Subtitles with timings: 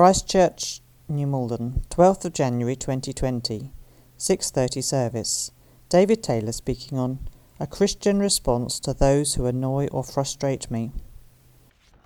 [0.00, 0.80] Christchurch,
[1.10, 3.70] New Malden, 12th of January 2020,
[4.16, 5.50] 6:30 service.
[5.90, 7.18] David Taylor speaking on
[7.60, 10.90] a Christian response to those who annoy or frustrate me.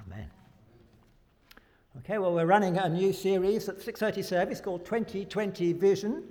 [0.04, 0.28] Amen.
[1.98, 6.24] Okay, well we're running a new series at 6:30 service called 2020 Vision,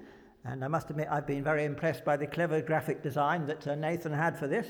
[0.44, 3.76] and I must admit I've been very impressed by the clever graphic design that uh,
[3.76, 4.68] Nathan had for this.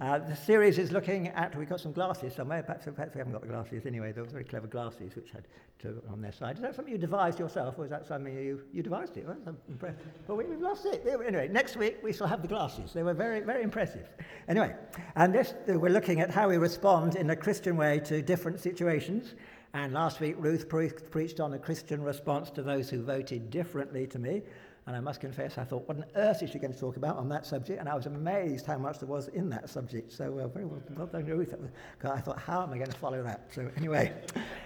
[0.00, 3.32] Uh, the series is looking at, we've got some glasses somewhere, perhaps, perhaps we haven't
[3.32, 5.46] got the glasses anyway, those very clever glasses which had
[5.78, 6.56] two on their side.
[6.56, 9.26] Is that something you devised yourself, or is that something you, you devised it?
[9.68, 9.98] Impressed.
[10.26, 11.06] But we, have lost it.
[11.06, 12.92] Anyway, next week we shall have the glasses.
[12.92, 14.08] They were very, very impressive.
[14.48, 14.74] Anyway,
[15.14, 19.34] and this, we're looking at how we respond in a Christian way to different situations.
[19.74, 24.06] And last week Ruth pre- preached on a Christian response to those who voted differently
[24.08, 24.42] to me.
[24.86, 27.16] And I must confess, I thought, what on earth is she going to talk about
[27.16, 27.78] on that subject?
[27.78, 30.12] And I was amazed how much there was in that subject.
[30.12, 31.54] So, uh, very well, well done, Ruth.
[32.02, 33.46] I thought, how am I going to follow that?
[33.54, 34.12] So, anyway,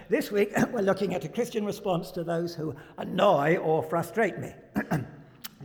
[0.09, 4.53] this week we're looking at a Christian response to those who annoy or frustrate me.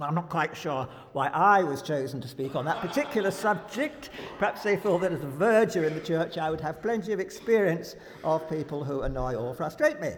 [0.03, 4.11] I'm not quite sure why I was chosen to speak on that particular subject.
[4.39, 7.20] Perhaps they thought that as a verger in the church, I would have plenty of
[7.20, 10.11] experience of people who annoy or frustrate me.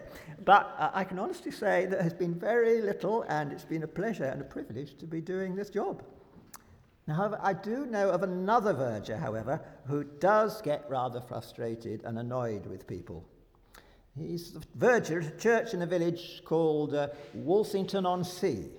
[0.43, 3.87] But uh, I can honestly say there has been very little, and it's been a
[3.87, 6.03] pleasure and a privilege to be doing this job.
[7.07, 12.17] Now, however, I do know of another verger, however, who does get rather frustrated and
[12.17, 13.23] annoyed with people.
[14.17, 18.69] He's the verger at a church in a village called uh, Walmington on Sea.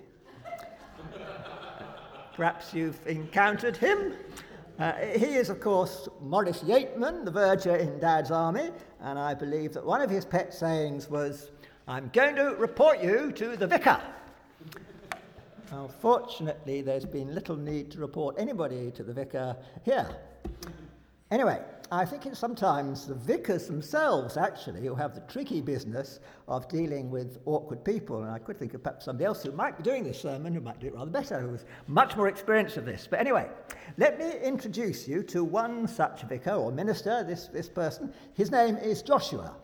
[2.37, 4.13] Perhaps you've encountered him.
[4.77, 8.69] Uh, he is, of course, Maurice Yeatman, the verger in Dad's Army,
[9.01, 11.49] and I believe that one of his pet sayings was,
[11.87, 13.99] I'm going to report you to the vicar.
[15.71, 20.07] Unfortunately, there's been little need to report anybody to the vicar here.
[21.31, 21.59] Anyway,
[21.91, 27.09] I think it's sometimes the vicars themselves, actually, who have the tricky business of dealing
[27.09, 28.23] with awkward people.
[28.23, 30.59] And I could think of perhaps somebody else who might be doing this sermon who
[30.59, 33.07] might do it rather better, who has much more experience of this.
[33.09, 33.47] But anyway,
[33.97, 38.13] let me introduce you to one such vicar or minister, this, this person.
[38.33, 39.55] His name is Joshua.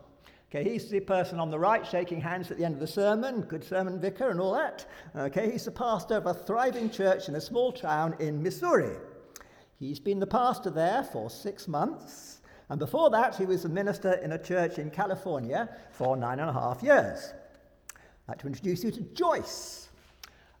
[0.50, 3.42] Okay, he's the person on the right shaking hands at the end of the sermon,
[3.42, 4.86] good sermon vicar and all that.
[5.16, 8.96] Okay, he's the pastor of a thriving church in a small town in Missouri.
[9.84, 12.40] He's been the pastor there for six months,
[12.70, 16.48] and before that, he was a minister in a church in California for nine and
[16.48, 17.34] a half years.
[17.94, 19.90] I'd like to introduce you to Joyce,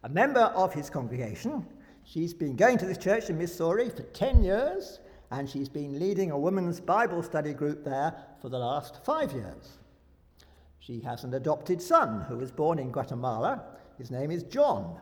[0.02, 1.66] a member of his congregation.
[2.04, 6.30] She's been going to this church in Missouri for 10 years, and she's been leading
[6.30, 9.78] a women's Bible study group there for the last five years.
[10.80, 13.64] She has an adopted son who was born in Guatemala.
[13.96, 15.00] His name is John.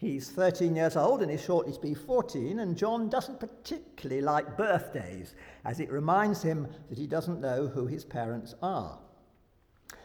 [0.00, 4.56] He's 13 years old and is shortly to be 14, and John doesn't particularly like
[4.56, 5.34] birthdays,
[5.66, 8.98] as it reminds him that he doesn't know who his parents are.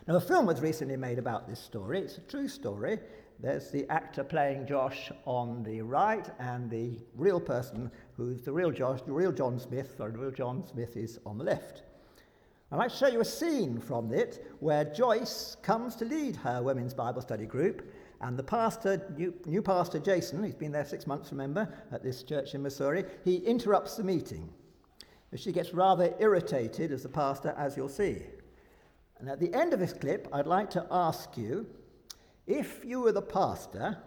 [0.05, 2.01] Now, a film was recently made about this story.
[2.01, 2.99] It's a true story.
[3.39, 8.71] There's the actor playing Josh on the right, and the real person, who's the real
[8.71, 11.83] Josh, the real John Smith, or the real John Smith, is on the left.
[12.71, 16.63] I'd like to show you a scene from it where Joyce comes to lead her
[16.63, 21.05] women's Bible study group and the pastor, new, new pastor Jason, he's been there six
[21.05, 24.49] months, remember, at this church in Missouri, he interrupts the meeting.
[25.35, 28.21] She gets rather irritated as the pastor, as you'll see.
[29.19, 31.67] And at the end of this clip, I'd like to ask you
[32.47, 33.97] if you were the pastor,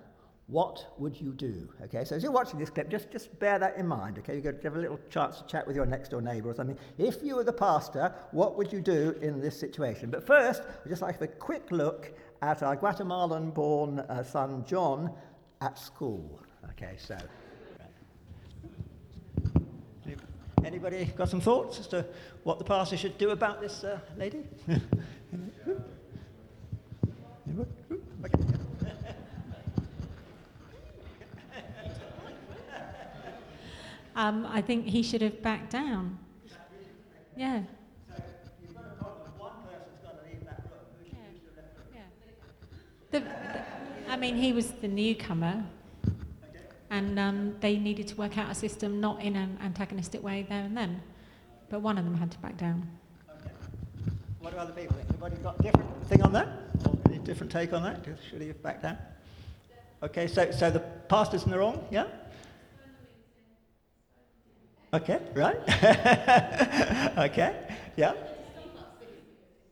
[0.48, 1.69] what would you do?
[1.84, 4.19] Okay, so as you're watching this clip, just, just bear that in mind.
[4.19, 6.22] Okay, you have got to have a little chance to chat with your next door
[6.22, 6.78] neighbour or something.
[6.97, 10.09] If you were the pastor, what would you do in this situation?
[10.10, 15.12] But first, I'd just like a quick look at our Guatemalan born uh, son John
[15.60, 16.41] at school.
[16.70, 17.19] Okay, so.
[20.65, 22.06] Anybody got some thoughts as to
[22.42, 24.44] what the pastor should do about this uh, lady?
[34.18, 36.18] um, I think he should have backed down.
[37.36, 37.62] Yeah.
[43.10, 43.32] The, the,
[44.09, 45.65] I mean, he was the newcomer,
[46.91, 50.64] and um, they needed to work out a system not in an antagonistic way there
[50.64, 51.00] and then.
[51.71, 52.91] But one of them had to back down.
[53.30, 53.54] Okay.
[54.41, 54.97] What do other people?
[55.09, 56.48] Anybody got a different thing on that?
[56.86, 58.04] Or any different take on that?
[58.28, 58.98] Should he have backed down?
[60.03, 62.06] Okay, so, so the pastor's in the wrong, yeah?
[64.92, 65.56] Okay, right?
[67.18, 67.54] okay,
[67.96, 68.14] yeah.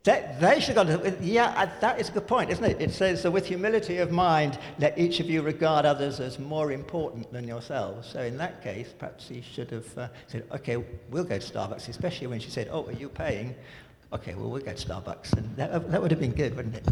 [0.03, 2.79] That, they should gone, yeah, that is a good point, isn't it?
[2.79, 6.71] It says, so with humility of mind, let each of you regard others as more
[6.71, 8.07] important than yourselves.
[8.07, 10.77] So in that case, perhaps he should have uh, said, okay,
[11.09, 13.53] we'll go to Starbucks, especially when she said, oh, are you paying?
[14.13, 15.33] Okay, well, we'll go to Starbucks.
[15.33, 16.87] And that, that would have been good, wouldn't it?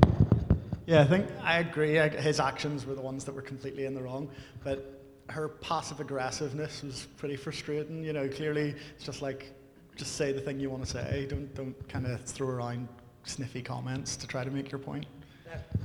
[0.86, 1.94] Yeah, I think I agree.
[1.94, 4.30] His actions were the ones that were completely in the wrong,
[4.64, 4.95] but
[5.30, 8.04] her passive aggressiveness was pretty frustrating.
[8.04, 9.52] You know, clearly it's just like,
[9.96, 11.28] just say the thing you want to say.
[11.30, 12.88] Don't don't kind of throw around
[13.24, 15.06] sniffy comments to try to make your point.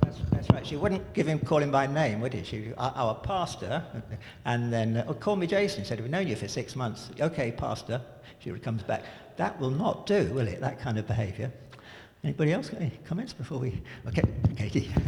[0.01, 0.65] That's, that's, right.
[0.65, 2.43] She wouldn't give him, call him by name, would he?
[2.43, 3.83] She, our, pastor,
[4.45, 5.85] and then, oh, call me Jason.
[5.85, 7.09] Said, we've known you for six months.
[7.19, 8.01] Okay, pastor.
[8.39, 9.03] She comes back.
[9.37, 10.59] That will not do, will it?
[10.59, 11.51] That kind of behaviour.
[12.23, 13.81] Anybody else got any comments before we?
[14.07, 14.21] Okay,
[14.55, 14.91] Katie.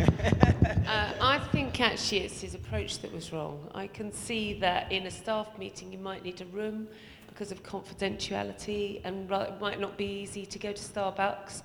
[0.87, 3.69] uh, I think actually it's his approach that was wrong.
[3.75, 6.87] I can see that in a staff meeting you might need a room
[7.27, 11.61] because of confidentiality and it might not be easy to go to Starbucks,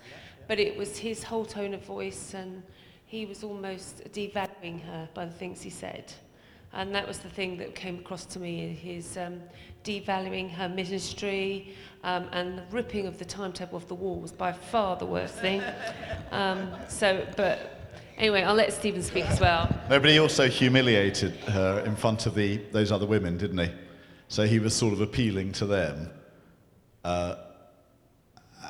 [0.48, 2.62] but it was his whole tone of voice and
[3.06, 6.12] he was almost devaluing her by the things he said.
[6.72, 9.40] And that was the thing that came across to me, his um,
[9.84, 11.74] devaluing her ministry
[12.04, 15.34] um, and the ripping of the timetable off the wall was by far the worst
[15.36, 15.62] thing.
[16.30, 19.66] Um, so, but anyway, I'll let Stephen speak as well.
[19.88, 23.70] No, but he also humiliated her in front of the, those other women, didn't he?
[24.28, 26.10] So he was sort of appealing to them
[27.02, 27.36] uh,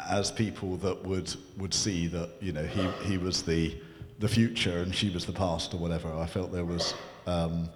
[0.09, 3.77] as people that would, would see that, you know, he, he was the,
[4.21, 6.13] the future and she was the past or whatever.
[6.15, 6.95] I felt there was...
[7.27, 7.71] Um,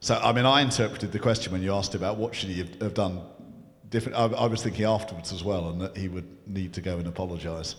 [0.00, 2.94] so, I mean, I interpreted the question when you asked about what should he have,
[2.94, 3.20] done
[3.90, 4.16] different.
[4.16, 7.06] I, I, was thinking afterwards as well, and that he would need to go and
[7.08, 7.74] apologise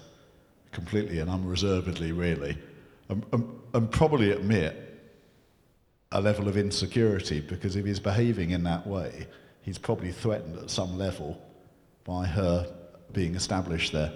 [0.71, 2.57] completely and unreservedly, really,
[3.07, 4.85] and, and, and probably admit
[6.11, 9.25] a level of insecurity because if he's behaving in that way,
[9.61, 11.41] he's probably threatened at some level
[12.03, 12.67] by her
[13.13, 14.11] being established there.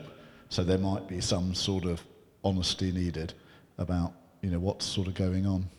[0.50, 2.04] So there might be some sort of
[2.44, 3.34] honesty needed
[3.78, 5.70] about you know what's sort of going on.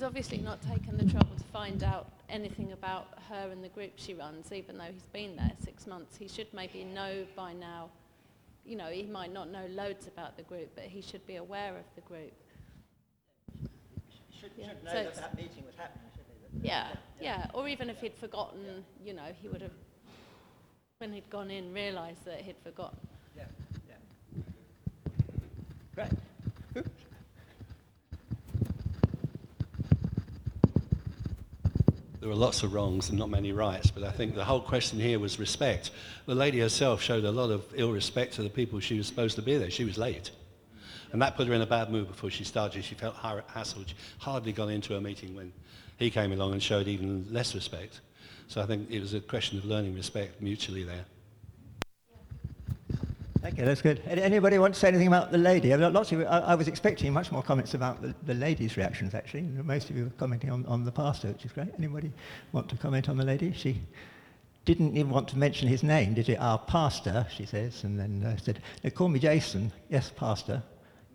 [0.11, 4.13] obviously not taken the trouble to find out anything about her and the group she
[4.13, 6.17] runs, even though he's been there six months.
[6.17, 7.89] He should maybe know by now,
[8.65, 11.77] you know, he might not know loads about the group, but he should be aware
[11.77, 12.33] of the group.
[14.37, 14.67] Should, yeah.
[14.67, 16.67] should know so that that meeting was happening, shouldn't he?
[16.67, 16.87] Yeah,
[17.21, 17.51] yeah, yeah.
[17.53, 19.71] Or even if he'd forgotten, you know, he would have,
[20.97, 22.99] when he'd gone in, realised that he'd forgotten.
[23.37, 23.45] Yeah,
[23.87, 24.43] yeah.
[25.95, 26.11] Right.
[32.21, 34.99] There were lots of wrongs and not many rights, but I think the whole question
[34.99, 35.89] here was respect.
[36.27, 39.35] The lady herself showed a lot of ill respect to the people she was supposed
[39.37, 39.71] to be there.
[39.71, 40.29] She was late.
[41.11, 42.85] And that put her in a bad mood before she started.
[42.85, 43.89] She felt hassled.
[43.89, 45.51] She hardly got into a meeting when
[45.97, 48.01] he came along and showed even less respect.
[48.47, 51.05] So I think it was a question of learning respect mutually there.
[53.53, 54.01] Okay, that's good.
[54.07, 55.75] Anybody want to say anything about the lady?
[55.75, 59.41] Lots of I, I, was expecting much more comments about the, the lady's reactions, actually.
[59.41, 61.67] Most of you were commenting on, on the pastor, which is great.
[61.77, 62.13] Anybody
[62.53, 63.51] want to comment on the lady?
[63.51, 63.81] She
[64.63, 66.37] didn't even want to mention his name, did she?
[66.37, 69.73] Our pastor, she says, and then uh, said, they call me Jason.
[69.89, 70.63] Yes, pastor.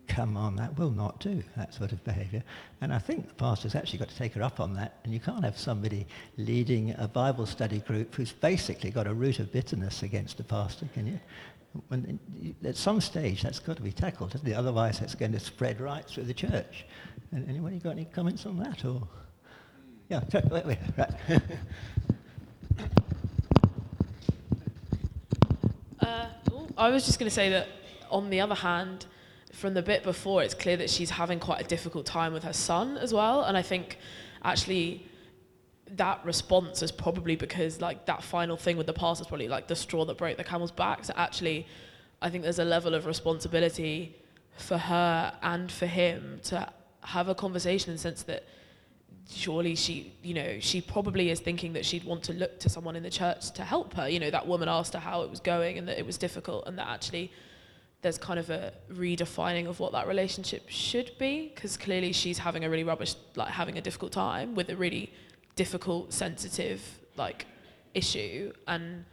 [0.07, 2.43] Come on, that will not do, that sort of behaviour.
[2.81, 4.99] And I think the pastor's actually got to take her up on that.
[5.03, 6.07] And you can't have somebody
[6.37, 10.87] leading a Bible study group who's basically got a root of bitterness against the pastor,
[10.93, 11.19] can you?
[11.89, 12.19] when,
[12.63, 14.53] at some stage that's got to be tackled, isn't it?
[14.53, 16.85] Otherwise it's going to spread right through the church.
[17.31, 18.85] And got any comments on that?
[18.85, 19.07] Or
[20.09, 21.11] yeah, wait, wait, right.
[25.99, 26.27] uh,
[26.77, 27.67] I was just going to say that
[28.09, 29.05] on the other hand,
[29.57, 32.53] from the bit before, it's clear that she's having quite a difficult time with her
[32.53, 33.41] son as well.
[33.41, 33.97] And I think
[34.43, 35.07] actually
[35.89, 39.67] that response is probably because like that final thing with the past is probably like
[39.67, 41.05] the straw that broke the camel's back.
[41.05, 41.65] So actually,
[42.21, 44.15] I think there's a level of responsibility
[44.57, 46.71] for her and for him to
[47.01, 48.43] have a conversation in the sense that
[49.27, 52.95] surely she, you know, she probably is thinking that she'd want to look to someone
[52.95, 54.07] in the church to help her.
[54.07, 56.67] You know, that woman asked her how it was going and that it was difficult
[56.67, 57.31] and that actually
[58.01, 62.63] there's kind of a redefining of what that relationship should be because clearly she's having
[62.63, 65.11] a really rubbish, like having a difficult time with a really
[65.55, 66.81] difficult, sensitive
[67.17, 67.47] like
[67.93, 69.03] issue, and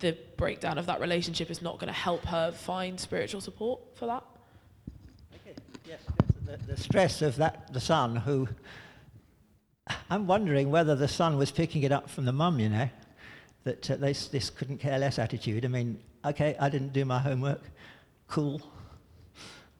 [0.00, 4.06] the breakdown of that relationship is not going to help her find spiritual support for
[4.06, 4.22] that.
[5.34, 5.56] Okay.
[5.88, 6.00] Yes,
[6.44, 8.48] the, the stress of that the son who.
[10.08, 12.88] I'm wondering whether the son was picking it up from the mum, you know,
[13.64, 15.64] that uh, this, this couldn't care less attitude.
[15.64, 17.62] I mean, okay, I didn't do my homework.
[18.28, 18.62] Cool.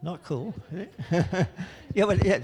[0.03, 0.55] Not cool.
[1.95, 2.39] yeah, well, yeah.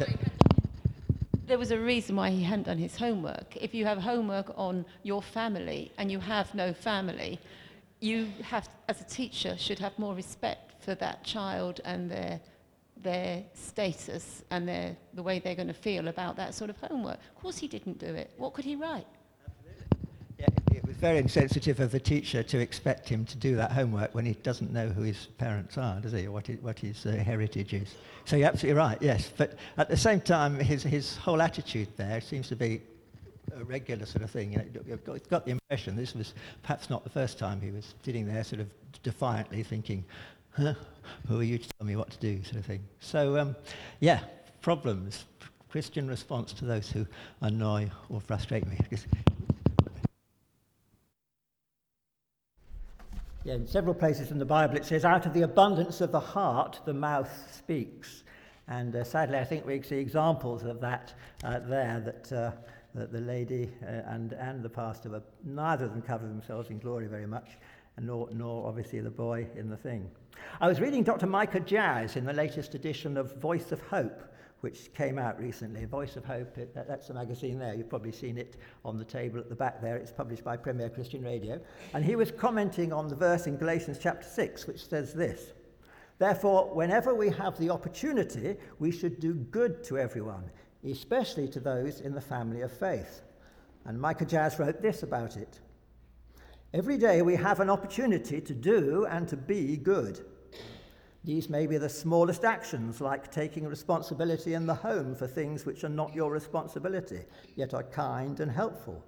[1.47, 3.57] There was a reason why he hadn't done his homework.
[3.57, 7.41] If you have homework on your family and you have no family,
[8.01, 12.41] you have, as a teacher, should have more respect for that child and their
[13.03, 17.19] their status and their, the way they're going to feel about that sort of homework.
[17.35, 18.33] Of course, he didn't do it.
[18.37, 19.07] What could he write?
[20.39, 20.47] Yeah,
[20.99, 24.73] very insensitive of the teacher to expect him to do that homework when he doesn't
[24.73, 27.95] know who his parents are, does he, or what his, what his uh, heritage is.
[28.25, 29.31] So you're absolutely right, yes.
[29.37, 32.83] But at the same time, his, his whole attitude there seems to be
[33.57, 34.53] a regular sort of thing.
[34.53, 37.71] You know, you've got, got the impression this was perhaps not the first time he
[37.71, 38.69] was sitting there sort of
[39.03, 40.05] defiantly thinking,
[40.51, 40.75] huh,
[41.29, 42.81] who are you to tell me what to do, sort of thing.
[43.01, 43.57] So, um,
[44.01, 44.21] yeah,
[44.63, 45.27] problems.
[45.71, 47.07] Christian response to those who
[47.41, 48.79] annoy or frustrate me.
[53.49, 56.81] In several places in the Bible it says, out of the abundance of the heart,
[56.85, 58.23] the mouth speaks.
[58.69, 62.51] And uh, sadly, I think we see examples of that uh, there, that, uh,
[62.95, 66.79] that the lady uh, and, and the pastor, were, neither of them covered themselves in
[66.79, 67.53] glory very much,
[67.99, 70.11] nor, nor obviously the boy in the thing.
[70.61, 71.27] I was reading Dr.
[71.27, 74.23] Micha Jazz in the latest edition of Voice of Hope,
[74.61, 75.85] which came out recently.
[75.85, 77.75] Voice of Hope, it, that's the magazine there.
[77.75, 79.97] You've probably seen it on the table at the back there.
[79.97, 81.61] It's published by Premier Christian Radio.
[81.95, 85.53] And he was commenting on the verse in Galatians chapter 6, which says this
[86.19, 90.51] Therefore, whenever we have the opportunity, we should do good to everyone,
[90.85, 93.23] especially to those in the family of faith.
[93.85, 95.61] And Micha Jazz wrote this about it
[96.75, 100.25] Every day we have an opportunity to do and to be good.
[101.25, 105.85] These may be the smallest actions, like taking responsibility in the home for things which
[105.85, 107.21] are not your responsibility,
[107.57, 109.05] yet are kind and helpful.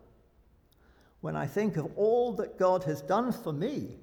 [1.21, 3.99] When I think of all that God has done for me,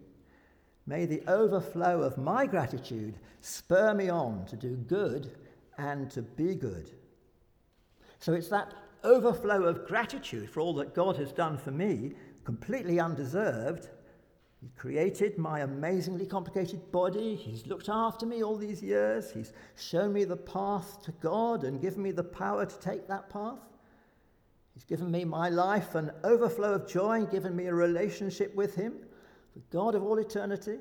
[0.86, 5.32] may the overflow of my gratitude spur me on to do good
[5.78, 6.92] and to be good.
[8.20, 8.74] So it's that
[9.04, 12.14] overflow of gratitude for all that God has done for me,
[12.46, 13.90] completely undeserved,
[14.62, 17.36] he created my amazingly complicated body.
[17.36, 19.32] He's looked after me all these years.
[19.32, 23.30] He's shown me the path to God and given me the power to take that
[23.30, 23.60] path.
[24.74, 28.76] He's given me my life an overflow of joy and given me a relationship with
[28.76, 28.94] Him,
[29.56, 30.78] the God of all eternity.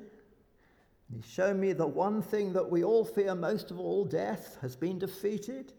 [1.09, 4.57] And he's shown me the one thing that we all fear most of all death
[4.61, 5.73] has been defeated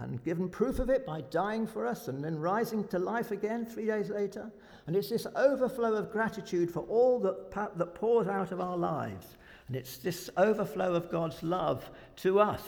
[0.00, 3.66] and given proof of it by dying for us and then rising to life again
[3.66, 4.50] three days later.
[4.86, 9.36] And it's this overflow of gratitude for all that, that pours out of our lives.
[9.68, 12.62] And it's this overflow of God's love to us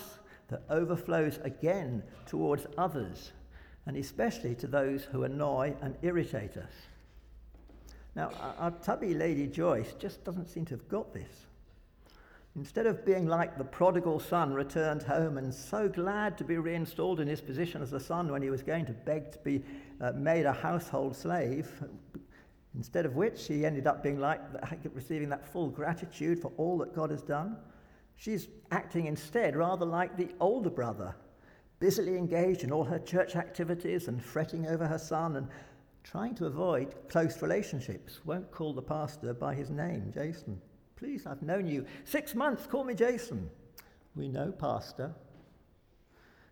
[0.48, 3.32] that overflows again towards others,
[3.86, 6.72] and especially to those who annoy and irritate us.
[8.14, 11.46] Now, our tubby Lady Joyce just doesn't seem to have got this.
[12.54, 17.18] Instead of being like the prodigal son returned home and so glad to be reinstalled
[17.18, 19.62] in his position as a son when he was going to beg to be
[20.02, 21.71] uh, made a household slave,
[22.75, 24.40] instead of which he ended up being like
[24.92, 27.56] receiving that full gratitude for all that God has done,
[28.16, 31.14] she's acting instead rather like the older brother,
[31.80, 35.49] busily engaged in all her church activities and fretting over her son and
[36.04, 40.61] trying to avoid close relationships, won't call the pastor by his name, Jason.
[41.02, 43.50] Please, I've known you six months, call me Jason.
[44.14, 45.12] We know, Pastor.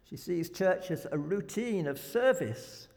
[0.02, 2.88] She sees church as a routine of service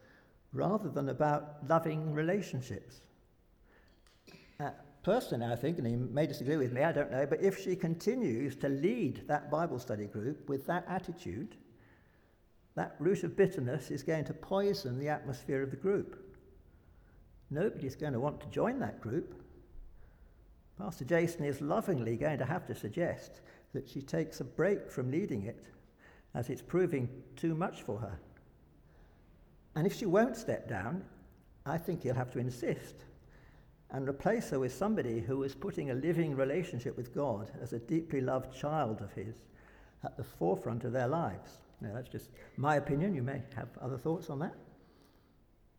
[0.52, 3.02] rather than about loving relationships.
[4.60, 4.72] Uh,
[5.04, 7.76] personally, I think, and he may disagree with me, I don't know, but if she
[7.76, 11.56] continues to lead that Bible study group with that attitude,
[12.74, 16.20] that root of bitterness is going to poison the atmosphere of the group.
[17.52, 19.43] Nobody's going to want to join that group.
[20.78, 23.42] Pastor Jason is lovingly going to have to suggest
[23.74, 25.66] that she takes a break from leading it
[26.34, 28.20] as it's proving too much for her.
[29.76, 31.04] And if she won't step down,
[31.66, 32.96] I think he'll have to insist
[33.92, 37.80] and replace her with somebody who is putting a living relationship with God as a
[37.80, 39.36] deeply loved child of his
[40.04, 41.60] at the forefront of their lives.
[41.80, 43.14] Now, that's just my opinion.
[43.14, 44.56] You may have other thoughts on that.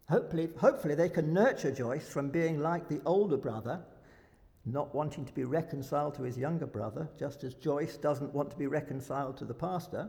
[0.09, 3.83] Hopefully, hopefully, they can nurture Joyce from being like the older brother
[4.67, 8.57] not wanting to be reconciled to his younger brother, just as Joyce doesn't want to
[8.57, 10.09] be reconciled to the pastor,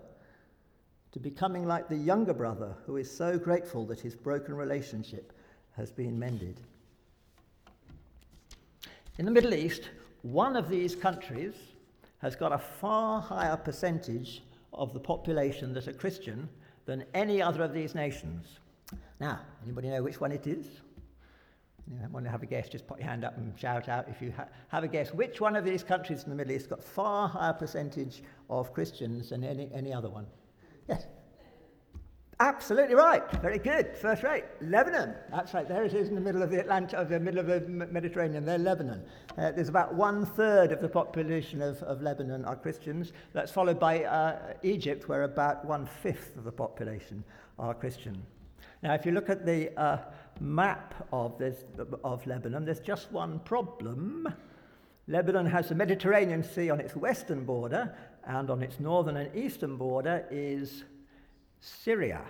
[1.12, 5.34] to becoming like the younger brother who is so grateful that his broken relationship
[5.76, 6.62] has been mended.
[9.18, 9.90] In the Middle East,
[10.22, 11.54] one of these countries
[12.20, 14.42] has got a far higher percentage
[14.74, 16.50] of the population that are Christian
[16.86, 18.60] than any other of these nations.
[19.20, 20.66] Now, anybody know which one it is?
[21.88, 24.22] You want to have a guess, just put your hand up and shout out if
[24.22, 25.14] you ha- have a guess.
[25.14, 29.30] Which one of these countries in the Middle East got far higher percentage of Christians
[29.30, 30.26] than any, any other one?
[30.90, 31.06] Yes.
[32.40, 33.24] Absolutely right.
[33.42, 33.96] Very good.
[33.96, 34.44] First rate.
[34.62, 35.14] Lebanon.
[35.32, 35.68] That's right.
[35.68, 38.44] There it is in the middle of the Atlantic, of the middle of the Mediterranean.
[38.44, 39.04] There, Lebanon.
[39.38, 43.14] Uh, there's about one third of the population of, of Lebanon are Christians.
[43.32, 47.24] That's followed by uh, Egypt, where about one fifth of the population
[47.58, 48.22] are Christian.
[48.84, 49.98] Now, if you look at the uh,
[50.40, 51.64] map of, this,
[52.04, 54.28] of Lebanon, there's just one problem.
[55.08, 57.96] Lebanon has the Mediterranean Sea on its western border,
[58.28, 60.84] and on its northern and eastern border is
[61.60, 62.22] Syria.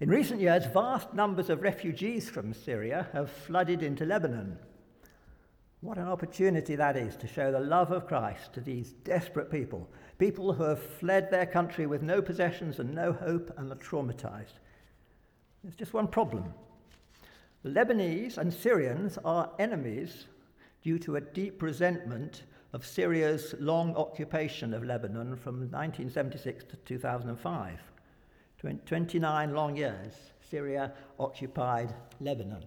[0.00, 4.58] In recent years, vast numbers of refugees from Syria have flooded into Lebanon.
[5.80, 9.88] What an opportunity that is to show the love of Christ to these desperate people,
[10.18, 14.58] people who have fled their country with no possessions and no hope and are traumatized.
[15.62, 16.52] There's just one problem.
[17.64, 20.26] Lebanese and Syrians are enemies
[20.82, 22.42] due to a deep resentment
[22.72, 27.78] of Syria's long occupation of Lebanon from 1976 to 2005.
[28.86, 30.14] 29 long years,
[30.48, 32.64] Syria occupied Lebanon.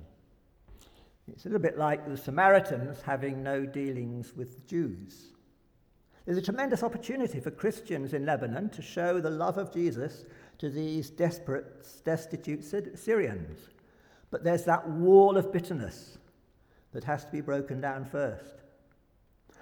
[1.27, 5.31] It's a little bit like the Samaritans having no dealings with Jews.
[6.25, 10.25] There's a tremendous opportunity for Christians in Lebanon to show the love of Jesus
[10.57, 12.63] to these desperate, destitute
[12.97, 13.59] Syrians.
[14.35, 16.17] But there's that wall of bitterness
[16.91, 18.63] that has to be broken down first.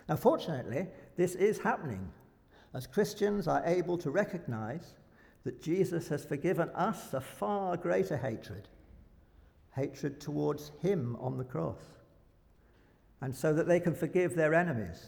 [0.09, 2.09] Now, fortunately, this is happening
[2.73, 4.95] as Christians are able to recognize
[5.43, 8.67] that Jesus has forgiven us a far greater hatred
[9.75, 11.77] hatred towards him on the cross,
[13.21, 15.05] and so that they can forgive their enemies.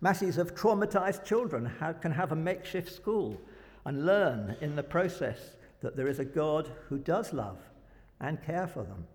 [0.00, 3.40] Masses of traumatized children can have a makeshift school
[3.84, 7.69] and learn in the process that there is a God who does love
[8.20, 9.06] and care for them.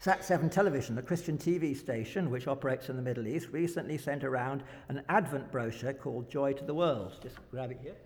[0.00, 4.22] Sat 7 Television, a Christian TV station which operates in the Middle East, recently sent
[4.22, 7.18] around an Advent brochure called Joy to the World.
[7.20, 7.96] Just grab it here.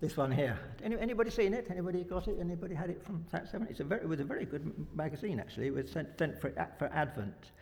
[0.00, 0.58] This one here.
[0.82, 1.66] Any, anybody seen it?
[1.70, 2.38] Anybody got it?
[2.40, 3.66] Anybody had it from Sat 7?
[3.68, 5.66] It's a very, it was a very good magazine, actually.
[5.66, 7.52] It was sent, sent for, for Advent.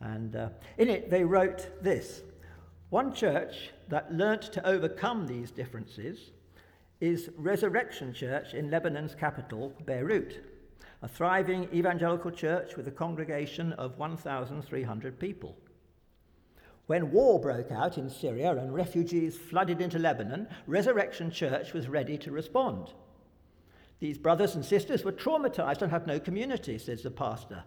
[0.00, 0.48] And uh,
[0.78, 2.22] in it, they wrote this
[2.90, 6.30] One church that learnt to overcome these differences
[7.04, 10.42] is Resurrection Church in Lebanon's capital, Beirut,
[11.02, 15.54] a thriving evangelical church with a congregation of 1,300 people.
[16.86, 22.16] When war broke out in Syria and refugees flooded into Lebanon, Resurrection Church was ready
[22.16, 22.94] to respond.
[24.00, 27.64] These brothers and sisters were traumatized and had no community, says the pastor.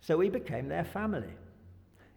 [0.00, 1.34] So we became their family.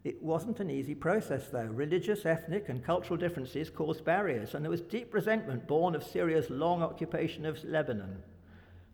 [0.04, 1.64] It wasn't an easy process, though.
[1.64, 6.50] Religious, ethnic, and cultural differences caused barriers, and there was deep resentment born of Syria's
[6.50, 8.22] long occupation of Lebanon.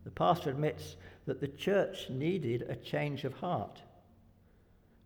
[0.04, 0.96] The pastor admits
[1.26, 3.82] that the church needed a change of heart.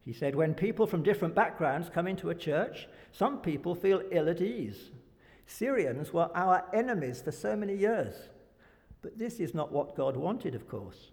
[0.04, 4.28] He said, When people from different backgrounds come into a church, some people feel ill
[4.28, 4.90] at ease.
[5.46, 8.14] Syrians were our enemies for so many years.
[9.00, 11.10] But this is not what God wanted, of course.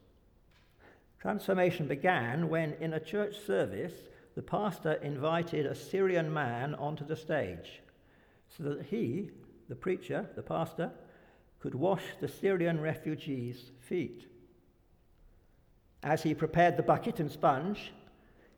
[1.20, 3.94] Transformation began when, in a church service,
[4.36, 7.82] the pastor invited a Syrian man onto the stage
[8.58, 9.30] so that he,
[9.70, 10.92] the preacher, the pastor,
[11.60, 14.26] could wash the Syrian refugees' feet.
[16.04, 17.92] As he prepared the bucket and sponge,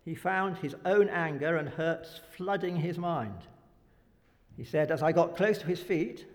[0.06, 3.48] he found his own anger and hurts flooding his mind.
[4.56, 6.26] He said, As I got close to his feet,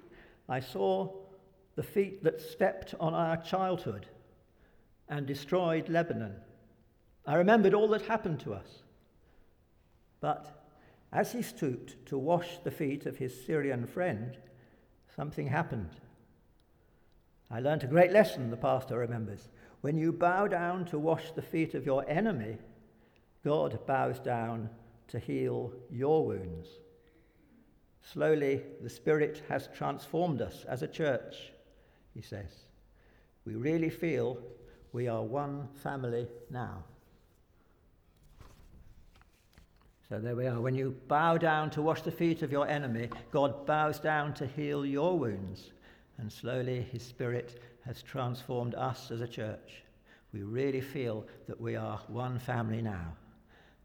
[0.48, 1.12] I saw
[1.76, 4.06] the feet that stepped on our childhood
[5.08, 6.34] and destroyed Lebanon.
[7.26, 8.82] I remembered all that happened to us.
[10.20, 10.64] But
[11.12, 14.36] as he stooped to wash the feet of his Syrian friend,
[15.14, 15.90] something happened.
[17.50, 19.48] I learnt a great lesson, the pastor remembers.
[19.80, 22.58] When you bow down to wash the feet of your enemy,
[23.44, 24.68] God bows down
[25.08, 26.68] to heal your wounds.
[28.02, 31.52] Slowly, the Spirit has transformed us as a church,
[32.12, 32.64] he says.
[33.44, 34.42] We really feel
[34.92, 36.84] we are one family now.
[40.08, 40.58] So there we are.
[40.58, 44.46] When you bow down to wash the feet of your enemy, God bows down to
[44.46, 45.72] heal your wounds.
[46.16, 49.82] And slowly, his Spirit has transformed us as a church.
[50.32, 53.16] We really feel that we are one family now.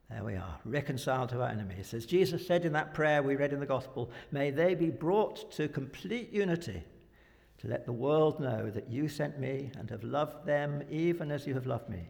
[0.09, 1.93] There we are, reconciled to our enemies.
[1.93, 5.51] As Jesus said in that prayer we read in the Gospel, may they be brought
[5.53, 6.83] to complete unity
[7.57, 11.45] to let the world know that you sent me and have loved them even as
[11.45, 12.07] you have loved me.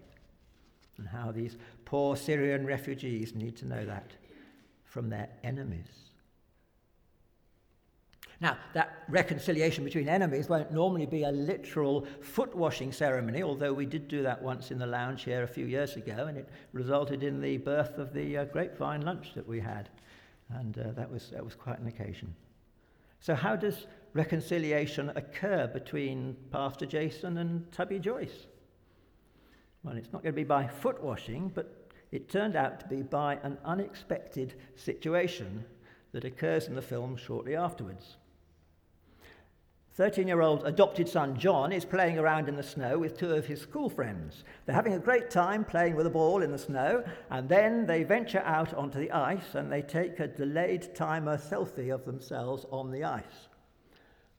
[0.97, 1.57] And how these
[1.93, 4.13] poor Syrian refugees need to know that
[4.83, 6.09] from their enemies.
[8.41, 13.85] Now, that reconciliation between enemies won't normally be a literal foot washing ceremony, although we
[13.85, 17.21] did do that once in the lounge here a few years ago, and it resulted
[17.21, 19.87] in the birth of the uh, grapevine lunch that we had.
[20.49, 22.33] And uh, that, was, that was quite an occasion.
[23.19, 28.47] So, how does reconciliation occur between Pastor Jason and Tubby Joyce?
[29.83, 31.82] Well, it's not going to be by foot washing, but
[32.13, 35.65] it turned out to be by an unexpected situation
[36.11, 38.17] that occurs in the film shortly afterwards.
[39.95, 43.47] 13 year old adopted son John is playing around in the snow with two of
[43.47, 44.43] his school friends.
[44.65, 48.03] They're having a great time playing with a ball in the snow, and then they
[48.03, 52.91] venture out onto the ice and they take a delayed timer selfie of themselves on
[52.91, 53.47] the ice.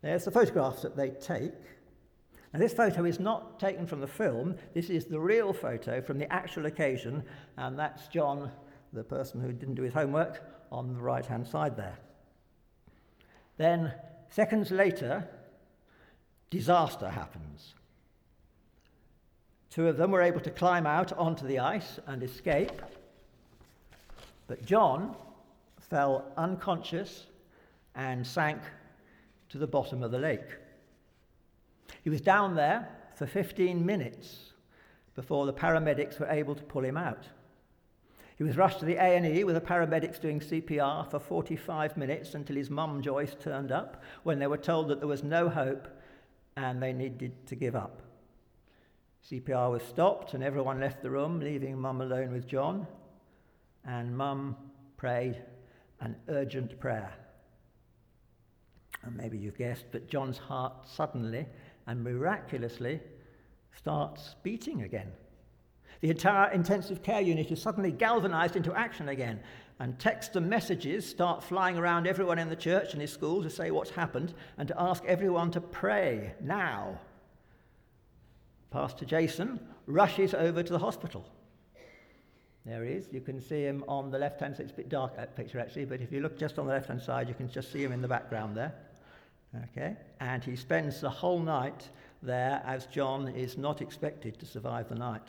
[0.00, 1.54] There's the photographs that they take.
[2.54, 6.18] Now, this photo is not taken from the film, this is the real photo from
[6.18, 7.24] the actual occasion,
[7.56, 8.52] and that's John,
[8.92, 10.40] the person who didn't do his homework,
[10.70, 11.98] on the right hand side there.
[13.56, 13.92] Then,
[14.30, 15.28] seconds later,
[16.48, 17.74] disaster happens.
[19.68, 22.80] Two of them were able to climb out onto the ice and escape,
[24.46, 25.16] but John
[25.80, 27.26] fell unconscious
[27.96, 28.60] and sank
[29.48, 30.58] to the bottom of the lake.
[32.04, 32.86] He was down there
[33.16, 34.52] for 15 minutes
[35.14, 37.24] before the paramedics were able to pull him out.
[38.36, 42.56] He was rushed to the A&E with the paramedics doing CPR for 45 minutes until
[42.56, 45.88] his mum Joyce turned up when they were told that there was no hope
[46.56, 48.02] and they needed to give up.
[49.30, 52.86] CPR was stopped and everyone left the room, leaving mum alone with John.
[53.86, 54.56] And mum
[54.98, 55.42] prayed
[56.00, 57.14] an urgent prayer.
[59.04, 61.46] And maybe you've guessed, but John's heart suddenly
[61.86, 63.00] and miraculously
[63.76, 65.12] starts beating again.
[66.00, 69.40] The entire intensive care unit is suddenly galvanized into action again,
[69.80, 73.50] and texts and messages start flying around everyone in the church and his school to
[73.50, 76.98] say what's happened and to ask everyone to pray now.
[78.70, 81.24] Pastor Jason rushes over to the hospital.
[82.64, 83.08] There he is.
[83.12, 84.64] You can see him on the left hand side.
[84.64, 86.88] It's a bit dark that picture actually, but if you look just on the left
[86.88, 88.74] hand side, you can just see him in the background there.
[89.62, 89.96] Okay?
[90.20, 91.88] And he spends the whole night
[92.22, 95.28] there as John is not expected to survive the night.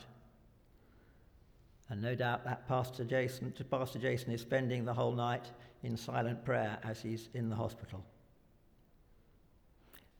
[1.88, 5.52] And no doubt that Pastor Jason, Pastor Jason is spending the whole night
[5.84, 8.04] in silent prayer as he's in the hospital.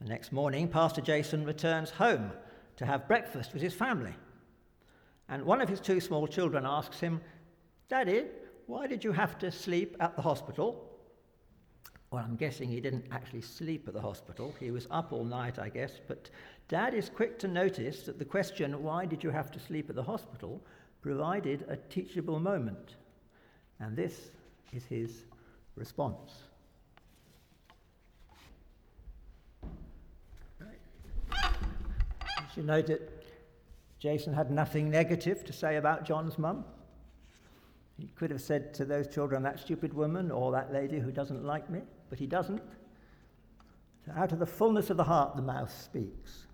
[0.00, 2.30] The next morning, Pastor Jason returns home
[2.76, 4.14] to have breakfast with his family.
[5.28, 7.20] And one of his two small children asks him,
[7.88, 8.26] Daddy,
[8.66, 10.95] why did you have to sleep at the hospital?
[12.10, 14.54] Well, I'm guessing he didn't actually sleep at the hospital.
[14.60, 15.92] He was up all night, I guess.
[16.06, 16.30] But
[16.68, 19.96] Dad is quick to notice that the question, why did you have to sleep at
[19.96, 20.62] the hospital,
[21.06, 22.96] provided a teachable moment.
[23.78, 24.30] And this
[24.72, 25.22] is his
[25.76, 26.32] response.
[32.56, 33.22] You note that
[34.00, 36.64] Jason had nothing negative to say about John's mum.
[37.98, 41.44] He could have said to those children, that stupid woman or that lady who doesn't
[41.44, 42.62] like me, but he doesn't.
[44.04, 46.46] So out of the fullness of the heart, the mouth speaks.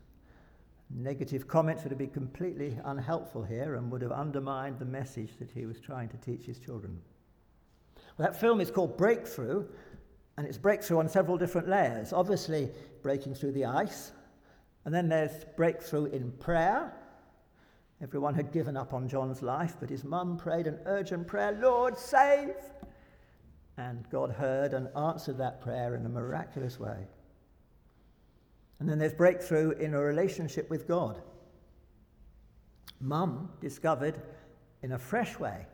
[0.94, 5.50] Negative comments would have been completely unhelpful here and would have undermined the message that
[5.50, 7.00] he was trying to teach his children.
[8.16, 9.66] Well, that film is called Breakthrough,
[10.36, 12.12] and it's breakthrough on several different layers.
[12.12, 12.70] Obviously,
[13.02, 14.12] breaking through the ice,
[14.84, 16.94] and then there's breakthrough in prayer.
[18.02, 21.96] Everyone had given up on John's life, but his mum prayed an urgent prayer Lord,
[21.96, 22.54] save!
[23.76, 27.06] And God heard and answered that prayer in a miraculous way.
[28.78, 31.22] And then there's breakthrough in a relationship with God.
[33.00, 34.20] Mum discovered
[34.82, 35.66] in a fresh way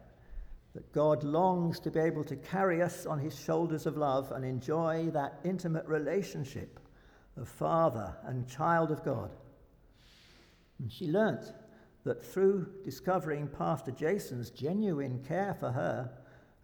[0.74, 4.44] that God longs to be able to carry us on his shoulders of love and
[4.44, 6.78] enjoy that intimate relationship
[7.36, 9.30] of father and child of God.
[10.78, 11.52] And she learnt
[12.04, 16.10] that through discovering Pastor Jason's genuine care for her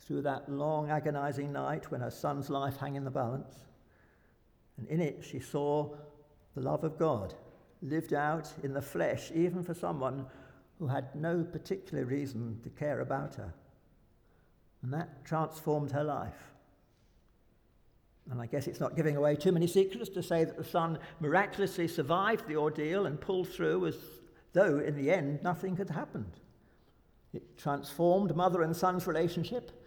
[0.07, 3.55] through that long agonizing night when her son's life hung in the balance,
[4.77, 5.95] and in it she saw
[6.55, 7.35] the love of God
[7.83, 10.27] lived out in the flesh, even for someone
[10.79, 13.53] who had no particular reason to care about her.
[14.83, 16.53] And that transformed her life.
[18.31, 20.99] And I guess it's not giving away too many secrets to say that the son
[21.21, 23.97] miraculously survived the ordeal and pulled through as
[24.55, 26.41] though in the end nothing had happened.
[27.35, 29.84] It transformed mother and son's relationship,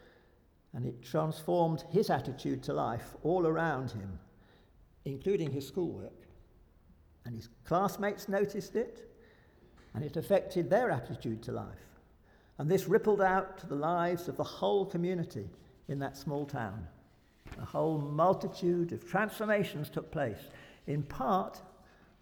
[0.78, 4.20] and it transformed his attitude to life all around him,
[5.06, 6.28] including his schoolwork.
[7.26, 9.12] And his classmates noticed it,
[9.96, 11.66] and it affected their attitude to life.
[12.60, 15.50] And this rippled out to the lives of the whole community
[15.88, 16.88] in that small town.
[17.60, 20.52] A whole multitude of transformations took place,
[20.86, 21.60] in part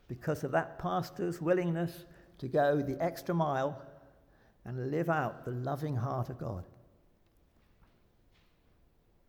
[0.07, 2.05] because of that pastor's willingness
[2.37, 3.81] to go the extra mile
[4.63, 6.63] and live out the loving heart of God.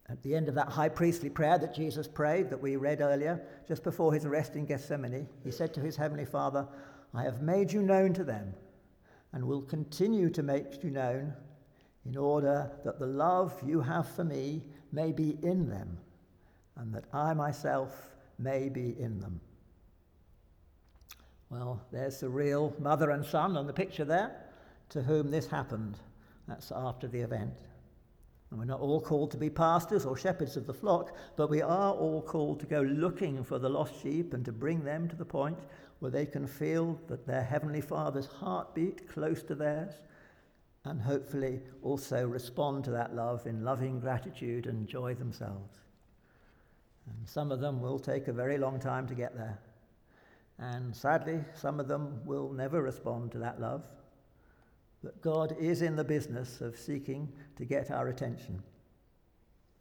[0.08, 3.44] At the end of that high priestly prayer that Jesus prayed, that we read earlier,
[3.66, 6.66] just before his arrest in Gethsemane, he said to his heavenly Father,
[7.12, 8.54] I have made you known to them
[9.32, 11.34] and will continue to make you known
[12.04, 15.98] in order that the love you have for me may be in them
[16.76, 19.40] and that I myself may be in them.
[21.50, 24.36] Well, there's the real mother and son on the picture there
[24.90, 25.98] to whom this happened.
[26.46, 27.54] That's after the event.
[28.56, 31.60] And we're not all called to be pastors or shepherds of the flock, but we
[31.60, 35.16] are all called to go looking for the lost sheep and to bring them to
[35.16, 35.58] the point
[35.98, 39.92] where they can feel that their Heavenly Father's heartbeat close to theirs
[40.86, 45.76] and hopefully also respond to that love in loving gratitude and joy themselves.
[47.10, 49.58] And some of them will take a very long time to get there.
[50.58, 53.84] And sadly, some of them will never respond to that love.
[55.06, 58.60] But God is in the business of seeking to get our attention.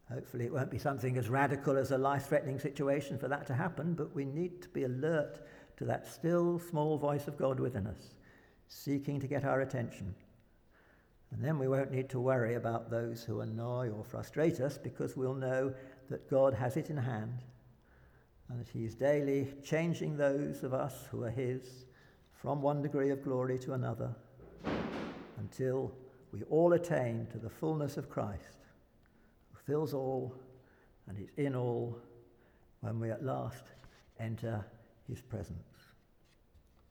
[0.07, 3.55] Hopefully, it won't be something as radical as a life threatening situation for that to
[3.55, 5.39] happen, but we need to be alert
[5.77, 8.13] to that still small voice of God within us,
[8.67, 10.13] seeking to get our attention.
[11.31, 15.17] And then we won't need to worry about those who annoy or frustrate us because
[15.17, 15.73] we'll know
[16.11, 17.39] that God has it in hand
[18.47, 21.85] and that He is daily changing those of us who are His
[22.31, 24.15] from one degree of glory to another
[25.45, 25.91] until
[26.31, 28.57] we all attain to the fullness of Christ,
[29.51, 30.33] who fills all
[31.07, 31.99] and is in all
[32.81, 33.63] when we at last
[34.19, 34.65] enter
[35.07, 35.74] his presence.